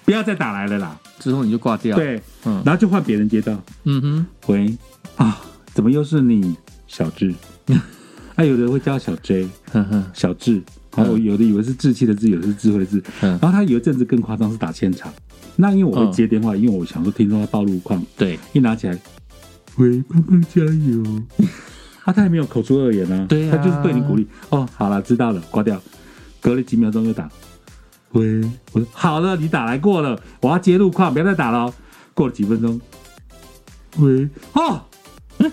[0.07, 0.99] 不要再打来了啦。
[1.19, 3.59] 之后你就挂掉。，对，嗯然后就换别人接到。
[3.85, 4.77] 嗯哼，喂
[5.17, 5.41] 啊，
[5.75, 7.35] 怎么又是你，小智？
[8.37, 10.63] 啊，有的人会叫小 J，哼哼，小智。
[10.97, 13.03] 然后有的以为是志气的志，有的是智慧的智。
[13.21, 15.13] 嗯然后他有一阵子更夸张，是打现场。
[15.57, 18.99] 那因为我会接电话，因为我想说听说他暴露况，对一拿起来，
[19.77, 21.23] 喂，胖胖加油！
[22.05, 24.27] 啊，他也没有口出恶言啊，对啊他就是对你鼓励。
[24.51, 25.81] 哦，好了，知道了，挂掉。
[26.41, 27.29] 隔了几秒钟又打，
[28.17, 28.41] 喂，
[28.73, 31.75] 我说好了，你打来过了，我要接路况，不要再打了哦。
[32.15, 32.81] 过了几分钟，
[33.99, 34.81] 喂，哦。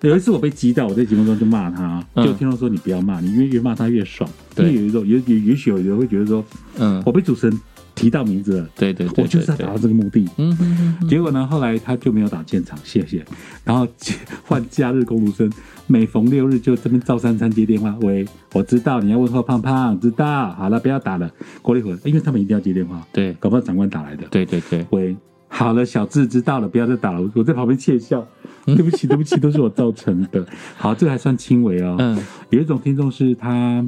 [0.00, 4.26] 有一次我被激到，我在节目中就骂他，嗯就听到说你不要骂，你越越骂他越爽。
[4.56, 6.42] 因对为有一种也也也许有人会觉得说，
[6.78, 7.60] 嗯我，被主持人
[8.00, 10.26] 提到名字了，对对对对对我就是要达到，这个目的。
[10.38, 13.22] 嗯结果呢，后来他就没有打现场，谢谢。
[13.62, 15.52] 然后接换假日工读生，
[15.86, 21.30] 每逢六日就这边赵珊珊接电话，喂，我知道你要问候胖胖，知道，好了，不要打了。
[21.60, 24.26] 过了一会儿，因为他们一定要接电话，对搞不好长官打来的。
[24.30, 25.14] 对对对，喂，
[25.48, 27.30] 好了，小智知道了，不要再打了。
[27.34, 28.26] 我在旁边窃笑，
[28.64, 30.46] 对不起，对不起，都是我造成的。
[30.74, 31.96] 好，这个还算轻微哦。
[31.98, 33.86] 嗯有一种听众是他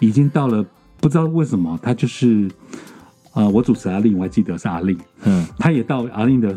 [0.00, 0.62] 已经到了，
[1.00, 2.48] 不知道为什么，他就是
[3.34, 5.46] 呃，我主持阿令，我还记得是阿令，嗯。
[5.58, 6.56] 他也到阿令的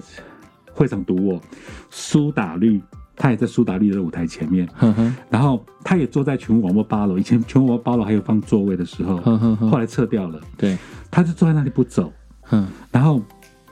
[0.73, 1.41] 会场堵我，
[1.89, 2.81] 苏打绿，
[3.15, 5.15] 他也在苏打绿的舞台前面，哼哼。
[5.29, 10.77] 然后他也坐在全国广播八楼，以前全国广播八楼还有放座位的时候，哼哼哼，后来撤掉了，对，
[11.09, 12.11] 他就坐在那里不走，
[12.51, 13.21] 嗯然后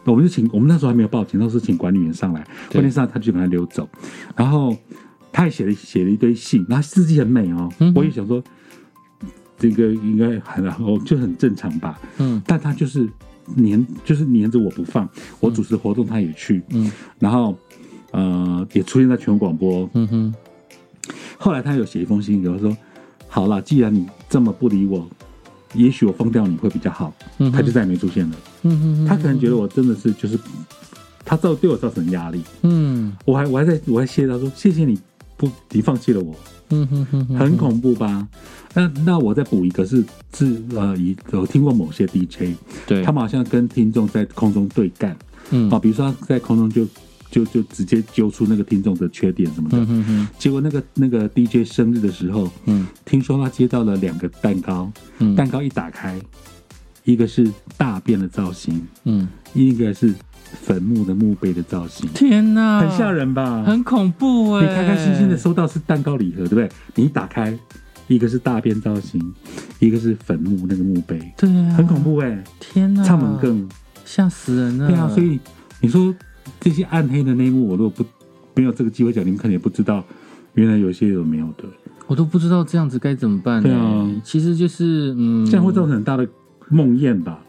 [0.06, 3.88] 我们就请我们那时候还没有报警，那时候请管理员上来，对管理员上来他就把他溜走，
[4.36, 4.76] 然后
[5.32, 8.44] 他也写了写了一堆信，然后字迹很美哦，嗯我也想说
[9.60, 12.41] 这个应该很后就很正常吧，嗯。
[12.48, 13.08] 但他就是
[13.56, 15.08] 黏就是黏着我不放，
[15.39, 16.91] 我主持活动他也去，嗯。
[17.19, 17.56] 然后
[18.12, 20.36] 呃也出现在全国广播，嗯哼，
[21.38, 22.76] 后来他有写一封信给我说，
[23.28, 25.08] 好了，既然你这么不理我。
[25.76, 28.36] 也许我封掉你会比较好，嗯他就再也没出现了。
[28.63, 30.36] 嗯哼哼，他可能觉得我真的是就是，
[31.24, 33.15] 他造对我造成压力，嗯。
[33.24, 35.00] 我还我还在我还谢他说谢谢你
[35.39, 36.36] 不你放弃了我，
[36.69, 38.28] 嗯哼哼哼，很恐怖吧？
[38.73, 45.17] 那那我再补一个是是呃，以有听过某些 DJ，对，他们好像跟听众在空中对干。
[45.52, 45.69] 嗯。
[45.71, 46.86] 啊，比如说他在空中就
[47.32, 52.86] 就就直接揪出那个听众的缺点什么的，嗯哼哼，结果那个那个 DJ 生日的时候，嗯。
[53.06, 55.34] 听说他接到了两个蛋糕，嗯。
[55.36, 56.19] 蛋糕一打开，
[57.06, 60.13] 一个是大便的造型，嗯，一个是
[60.70, 63.64] 坟墓的墓碑的造型，天哪，很吓，人吧？
[63.64, 66.70] 很恐怖哎，你开开心心的收到是蛋糕礼盒，对不对？
[66.94, 67.58] 你一打开，
[68.08, 69.20] 一个是大便造型，
[69.80, 73.68] 一个是坟墓那个墓碑，对啊，很恐怖哎、天哪，唱门更
[74.06, 75.40] 吓死人了，对啊，所以
[75.82, 76.14] 你说
[76.60, 78.06] 这些暗黑的内幕，我如果不
[78.54, 80.04] 没有这个机会讲，你们可能也不知道，
[80.54, 81.64] 原来有些有没有的，
[82.06, 83.64] 我都不知道这样子该怎么办呢。
[83.64, 86.28] 对啊其实就是嗯，这样会造成很大的
[86.70, 87.40] 梦魇吧？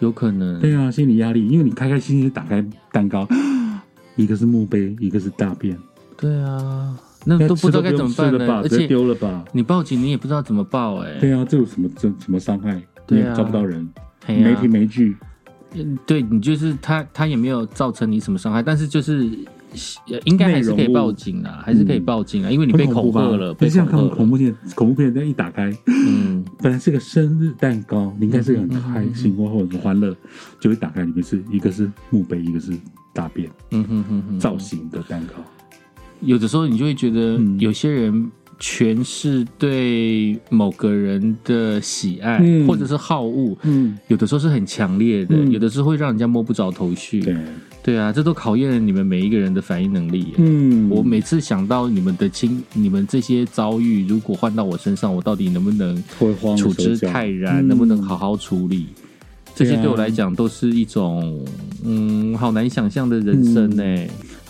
[0.00, 3.26] 有可能，对啊，心理压力，因为你开开心心地打开蛋糕，
[4.16, 5.78] 一个是墓碑，一个是大便，
[6.16, 9.44] 对啊，那都不知道该怎么办了而且丢了吧？
[9.52, 11.18] 你报警，你也不知道怎么报哎。
[11.20, 12.82] 对啊，这有什么这什么伤害？
[13.06, 13.88] 对啊也找不到人，
[14.26, 15.16] 啊没凭没据。
[15.74, 19.59] 嗯对你就是他，他也没有造成你什么伤害，但是就是呃
[20.24, 25.72] 应该还是可以报警啊，还是可以报警啊，因为你被恐吓了，被你这样看恐怖片，恐怖片这样一打开，
[26.06, 30.14] 嗯， 本来是个生日蛋糕，你应该是很开心或或者很欢乐，
[30.60, 32.72] 就会打开里面是一个是墓碑，一个是
[33.12, 35.34] 大便嗯哼哼哼，造型的蛋糕。
[36.20, 37.58] 有的时候你就会觉得嗯。
[37.58, 45.50] 有些人诠释对某个人的喜爱、嗯或者是好恶，嗯，有的时候是很强烈的，嗯。
[45.50, 47.22] 有的时候会让人家摸不着头绪。
[47.22, 47.34] 对，
[47.82, 50.34] 对啊，这都考验了你们每一个人的反应能力。
[50.36, 56.02] 嗯，我每次想到你们的亲，你们这些遭遇，如果换到我身上，我到底能不能
[56.56, 57.64] 处之泰然？
[57.64, 58.86] 嗯能不能好好处理？
[59.54, 61.44] 这些对我来讲都是一种
[61.84, 63.82] 嗯，好难想象的人生呢。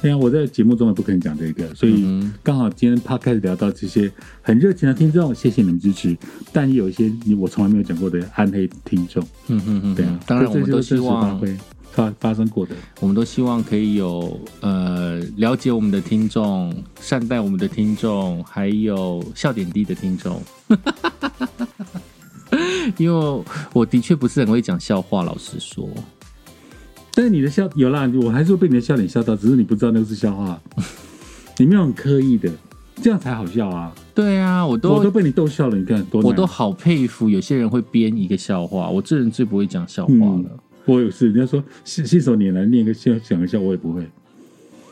[0.03, 4.11] 对啊，我在节目中也不可能讲这个，所以嗯刚好今天 p 开始聊到这些
[4.43, 6.17] 很热情的听众，谢谢你们支持。
[6.53, 11.57] 但也有一些我从来没有讲过的暗黑听众，嗯嗯嗯，对啊，当然我们都希望，挥
[12.01, 12.75] 发发生过的。
[13.01, 20.41] 我们都希望可以有呃了解我们的听众，善待我们的听众，还有笑点低的听众。
[22.97, 23.43] 因为
[23.73, 25.89] 我的确不是很会讲笑话，老实说。
[27.13, 30.61] 但是你的笑有啦，我还是会被你的笑点笑到，只是你不知道那个是笑话，
[31.59, 32.51] 你没有很刻意的，
[33.03, 33.93] 这样才好笑啊！
[34.15, 40.51] 对啊，我都我都被你逗笑了，你看多我都好佩服有些人会编一个笑话，我这人最不会讲笑话嗯了。
[40.91, 44.05] 我有事，人家说信信手拈来念个先讲一下，我也不会。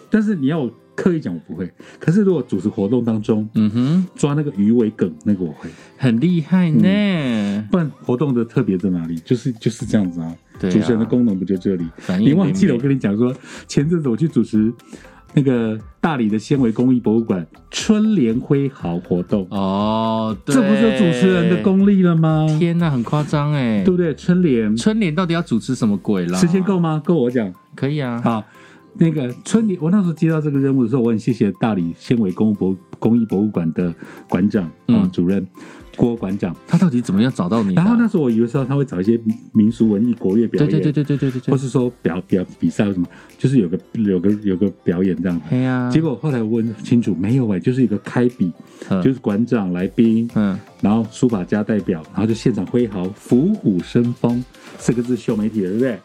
[0.08, 1.68] 但是你要我刻意讲我不会，
[1.98, 5.68] 可是如果主持活动当中嗯哼，抓那个鱼尾梗，那个我会。
[5.96, 7.68] 很厉害呢。
[7.70, 9.16] 不然活动的特别在哪里？
[9.20, 10.34] 就是就是这样子啊。
[10.60, 11.84] 对啊主持人的功能不就这里？
[12.20, 12.74] 你忘记了？
[12.74, 13.34] 我跟你讲说，
[13.66, 14.72] 前阵子我去主持
[15.34, 22.46] 那个大理的纤维工艺博物馆春联挥毫活动，哦，对这不是主持人的功力了吗？
[22.58, 23.90] 天哪，很夸张哎对！
[23.90, 24.14] 不对？
[24.14, 26.38] 春联春联到底要主持什么鬼啦？
[26.38, 27.00] 时间够吗？
[27.04, 27.52] 够我讲。
[27.76, 28.20] 可以啊。
[28.24, 28.42] 好，
[28.94, 33.94] 那个春联，我那时候接到这个任务的时候，我很谢谢大理纤维工博工艺博物馆的
[34.28, 35.46] 馆长啊、嗯主任
[35.98, 37.74] 郭馆长，他到底怎么样找到你？
[37.74, 39.18] 然后那时候我以为说他会找一些
[39.52, 45.40] 民俗文艺、国乐表演，对对对对对对对，或是说表表比赛或什么，就是有个有个有个表演这样。
[45.50, 48.52] 哎呀，结果后来我问清楚，没有哎，就是一个开笔，
[49.02, 54.44] 就是馆长来宾，嗯，然后书法家代表，然后就现场挥毫，“伏虎生风”
[54.78, 55.98] 四个字秀媒体了，对不对？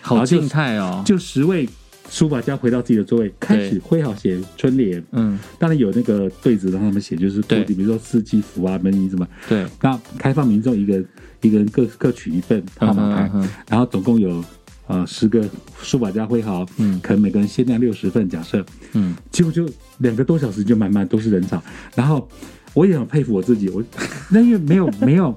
[0.00, 1.68] 好静态哦，就十位。
[2.08, 5.02] 书法家回到自己的座位，开始挥毫写春联。
[5.12, 7.64] 嗯，当然有那个对子让他们写，就是固对。
[7.64, 9.26] 定，比如说四季福啊、门仪什么。
[9.48, 11.02] 对，那开放民众一个
[11.42, 13.48] 一个人各各取一份号码牌，嗯哼嗯。
[13.68, 14.44] 然后总共有
[14.86, 15.48] 呃十个
[15.82, 17.00] 书法家挥毫，嗯。
[17.02, 21.62] 可能每个人限量六十份，假设，嗯，结果就两个多小时就满满都是人潮，
[21.94, 22.28] 然后
[22.72, 23.82] 我也很佩服我自己，我
[24.30, 25.36] 那因为没有没有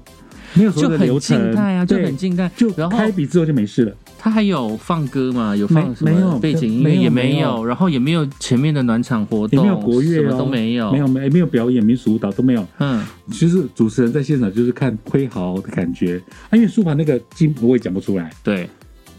[0.54, 2.50] 没有所就有的流很静，态啊，就很静态。
[2.56, 5.56] 就然后开笔之后就没事了，他还有放歌吗？
[5.56, 6.94] 有放什么背景音乐？
[6.94, 7.56] 也没没有。
[7.56, 13.02] 有，然后也没有前面的暖场活动，也没有国乐哦，什么都没有，没有没没有表演民俗舞蹈都没有，嗯，
[13.32, 18.68] 其实主持人在现场就是看挥毫的感觉，啊，因为书法那个金我也讲不出来，对，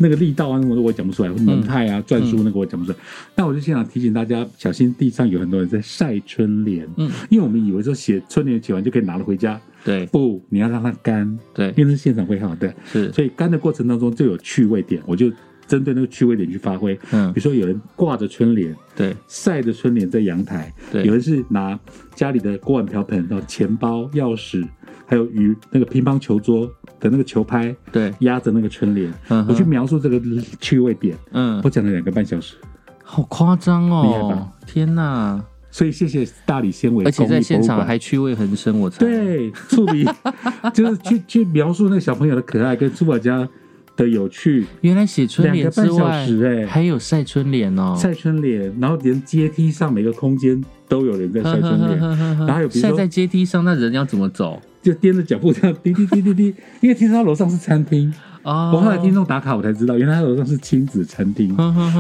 [0.01, 2.97] 那个力道啊，那个我也讲不出来，门派啊、篆书那个我讲不出来。
[3.35, 6.87] 那我就现场提醒大家，小心地上有很多人在晒春联。
[6.97, 10.05] 嗯，因为我们以为说写春联写完就可以拿了回家，对。
[10.07, 11.73] 不，你要让它干，对。
[11.77, 15.31] 因为是现场会好的，是，所以干的过程当中就有趣味点，我就
[15.67, 16.97] 针对那个趣味点去发挥。
[17.11, 21.79] 嗯比，如说有人挂着春联，对晒着春联在阳台，对有人是拿
[22.15, 24.67] 家里的锅碗瓢盆，然后钱包、钥匙，
[25.05, 26.65] 还有与那个乒乓球桌
[26.99, 30.21] 的那个球拍对，压着那个春联，嗯我去描述这个
[30.59, 32.55] 趣味点，嗯我，讲了两个半小时。
[33.03, 34.53] 好夸张厉害哦吧！
[34.65, 35.43] 天哪！
[35.69, 38.99] 所以谢谢大理纤维而且在现场还趣味横生，我猜。
[38.99, 40.05] 对触笔，
[40.73, 43.47] 就是去去描述那个小朋友的可爱跟书法家
[44.01, 46.65] 的有趣，原来写春联之外小时哎。
[46.65, 54.61] 还有晒春联哦，晒春联，然后连阶梯上每个空间都有人在晒春联，然后还有比如晒在阶梯上，那人要怎么走？
[54.81, 58.11] 就踮着脚步这样滴滴滴滴滴，因为听说他楼上是餐厅，
[58.43, 61.55] 哦，我后来听众打卡我才知道，原来他楼上是亲子餐厅。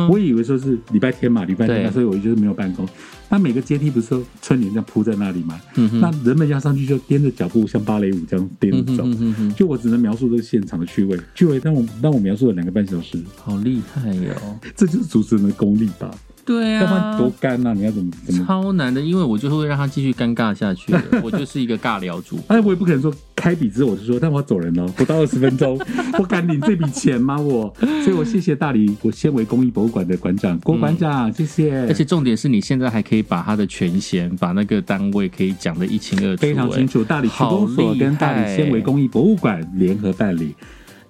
[0.09, 2.87] 我以为说是礼拜天嘛，礼拜天所以我就是没有办公。
[3.29, 5.59] 那每个阶梯不是说春联这样铺在那里吗？
[5.75, 9.03] 嗯那人们要上去就踮着脚步，像芭蕾舞这样踮着走。
[9.03, 14.33] 哼哼哼，就我只能描述这个现场的趣味，趣味让我让我描述了两个半小时，好厉害哟！
[14.75, 16.11] 这就是主持人的功力吧？
[16.45, 17.73] 对要不然啊，多干啊！
[17.73, 18.45] 你要怎么怎么？
[18.45, 22.39] 超难的，因为我就会让他继续尴尬下去， 我就是一个尬聊主。
[22.47, 25.79] 哎，我也不可能说开笔之后我就说，但我要走人哦，不到二十分钟，
[26.19, 27.37] 我敢领这笔钱吗？
[27.39, 27.73] 我，
[28.03, 40.55] 所以我谢谢大理我纤维工艺博物馆的馆长郭馆长，谢谢，而且重点是你现在还可以把他的权限，把那个单位可以讲得一清二楚，非常清楚，大理区公所跟大理纤维工艺博物馆联合办理，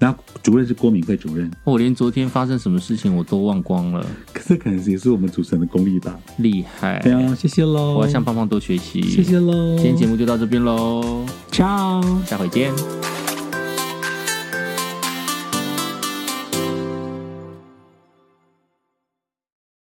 [0.02, 1.58] 然后主任是郭敏慧主任，哎。
[1.64, 6.20] 我连昨天发生什么事情我都忘光了，可是可能也是我们主持人的功力吧。
[6.38, 6.99] 厉害！
[7.04, 8.99] 对啊，谢谢喽，我要向胖胖多学习。
[9.04, 12.02] 谢谢喽，今天节目就到这边喽，，ciao。
[12.26, 12.74] 下回见。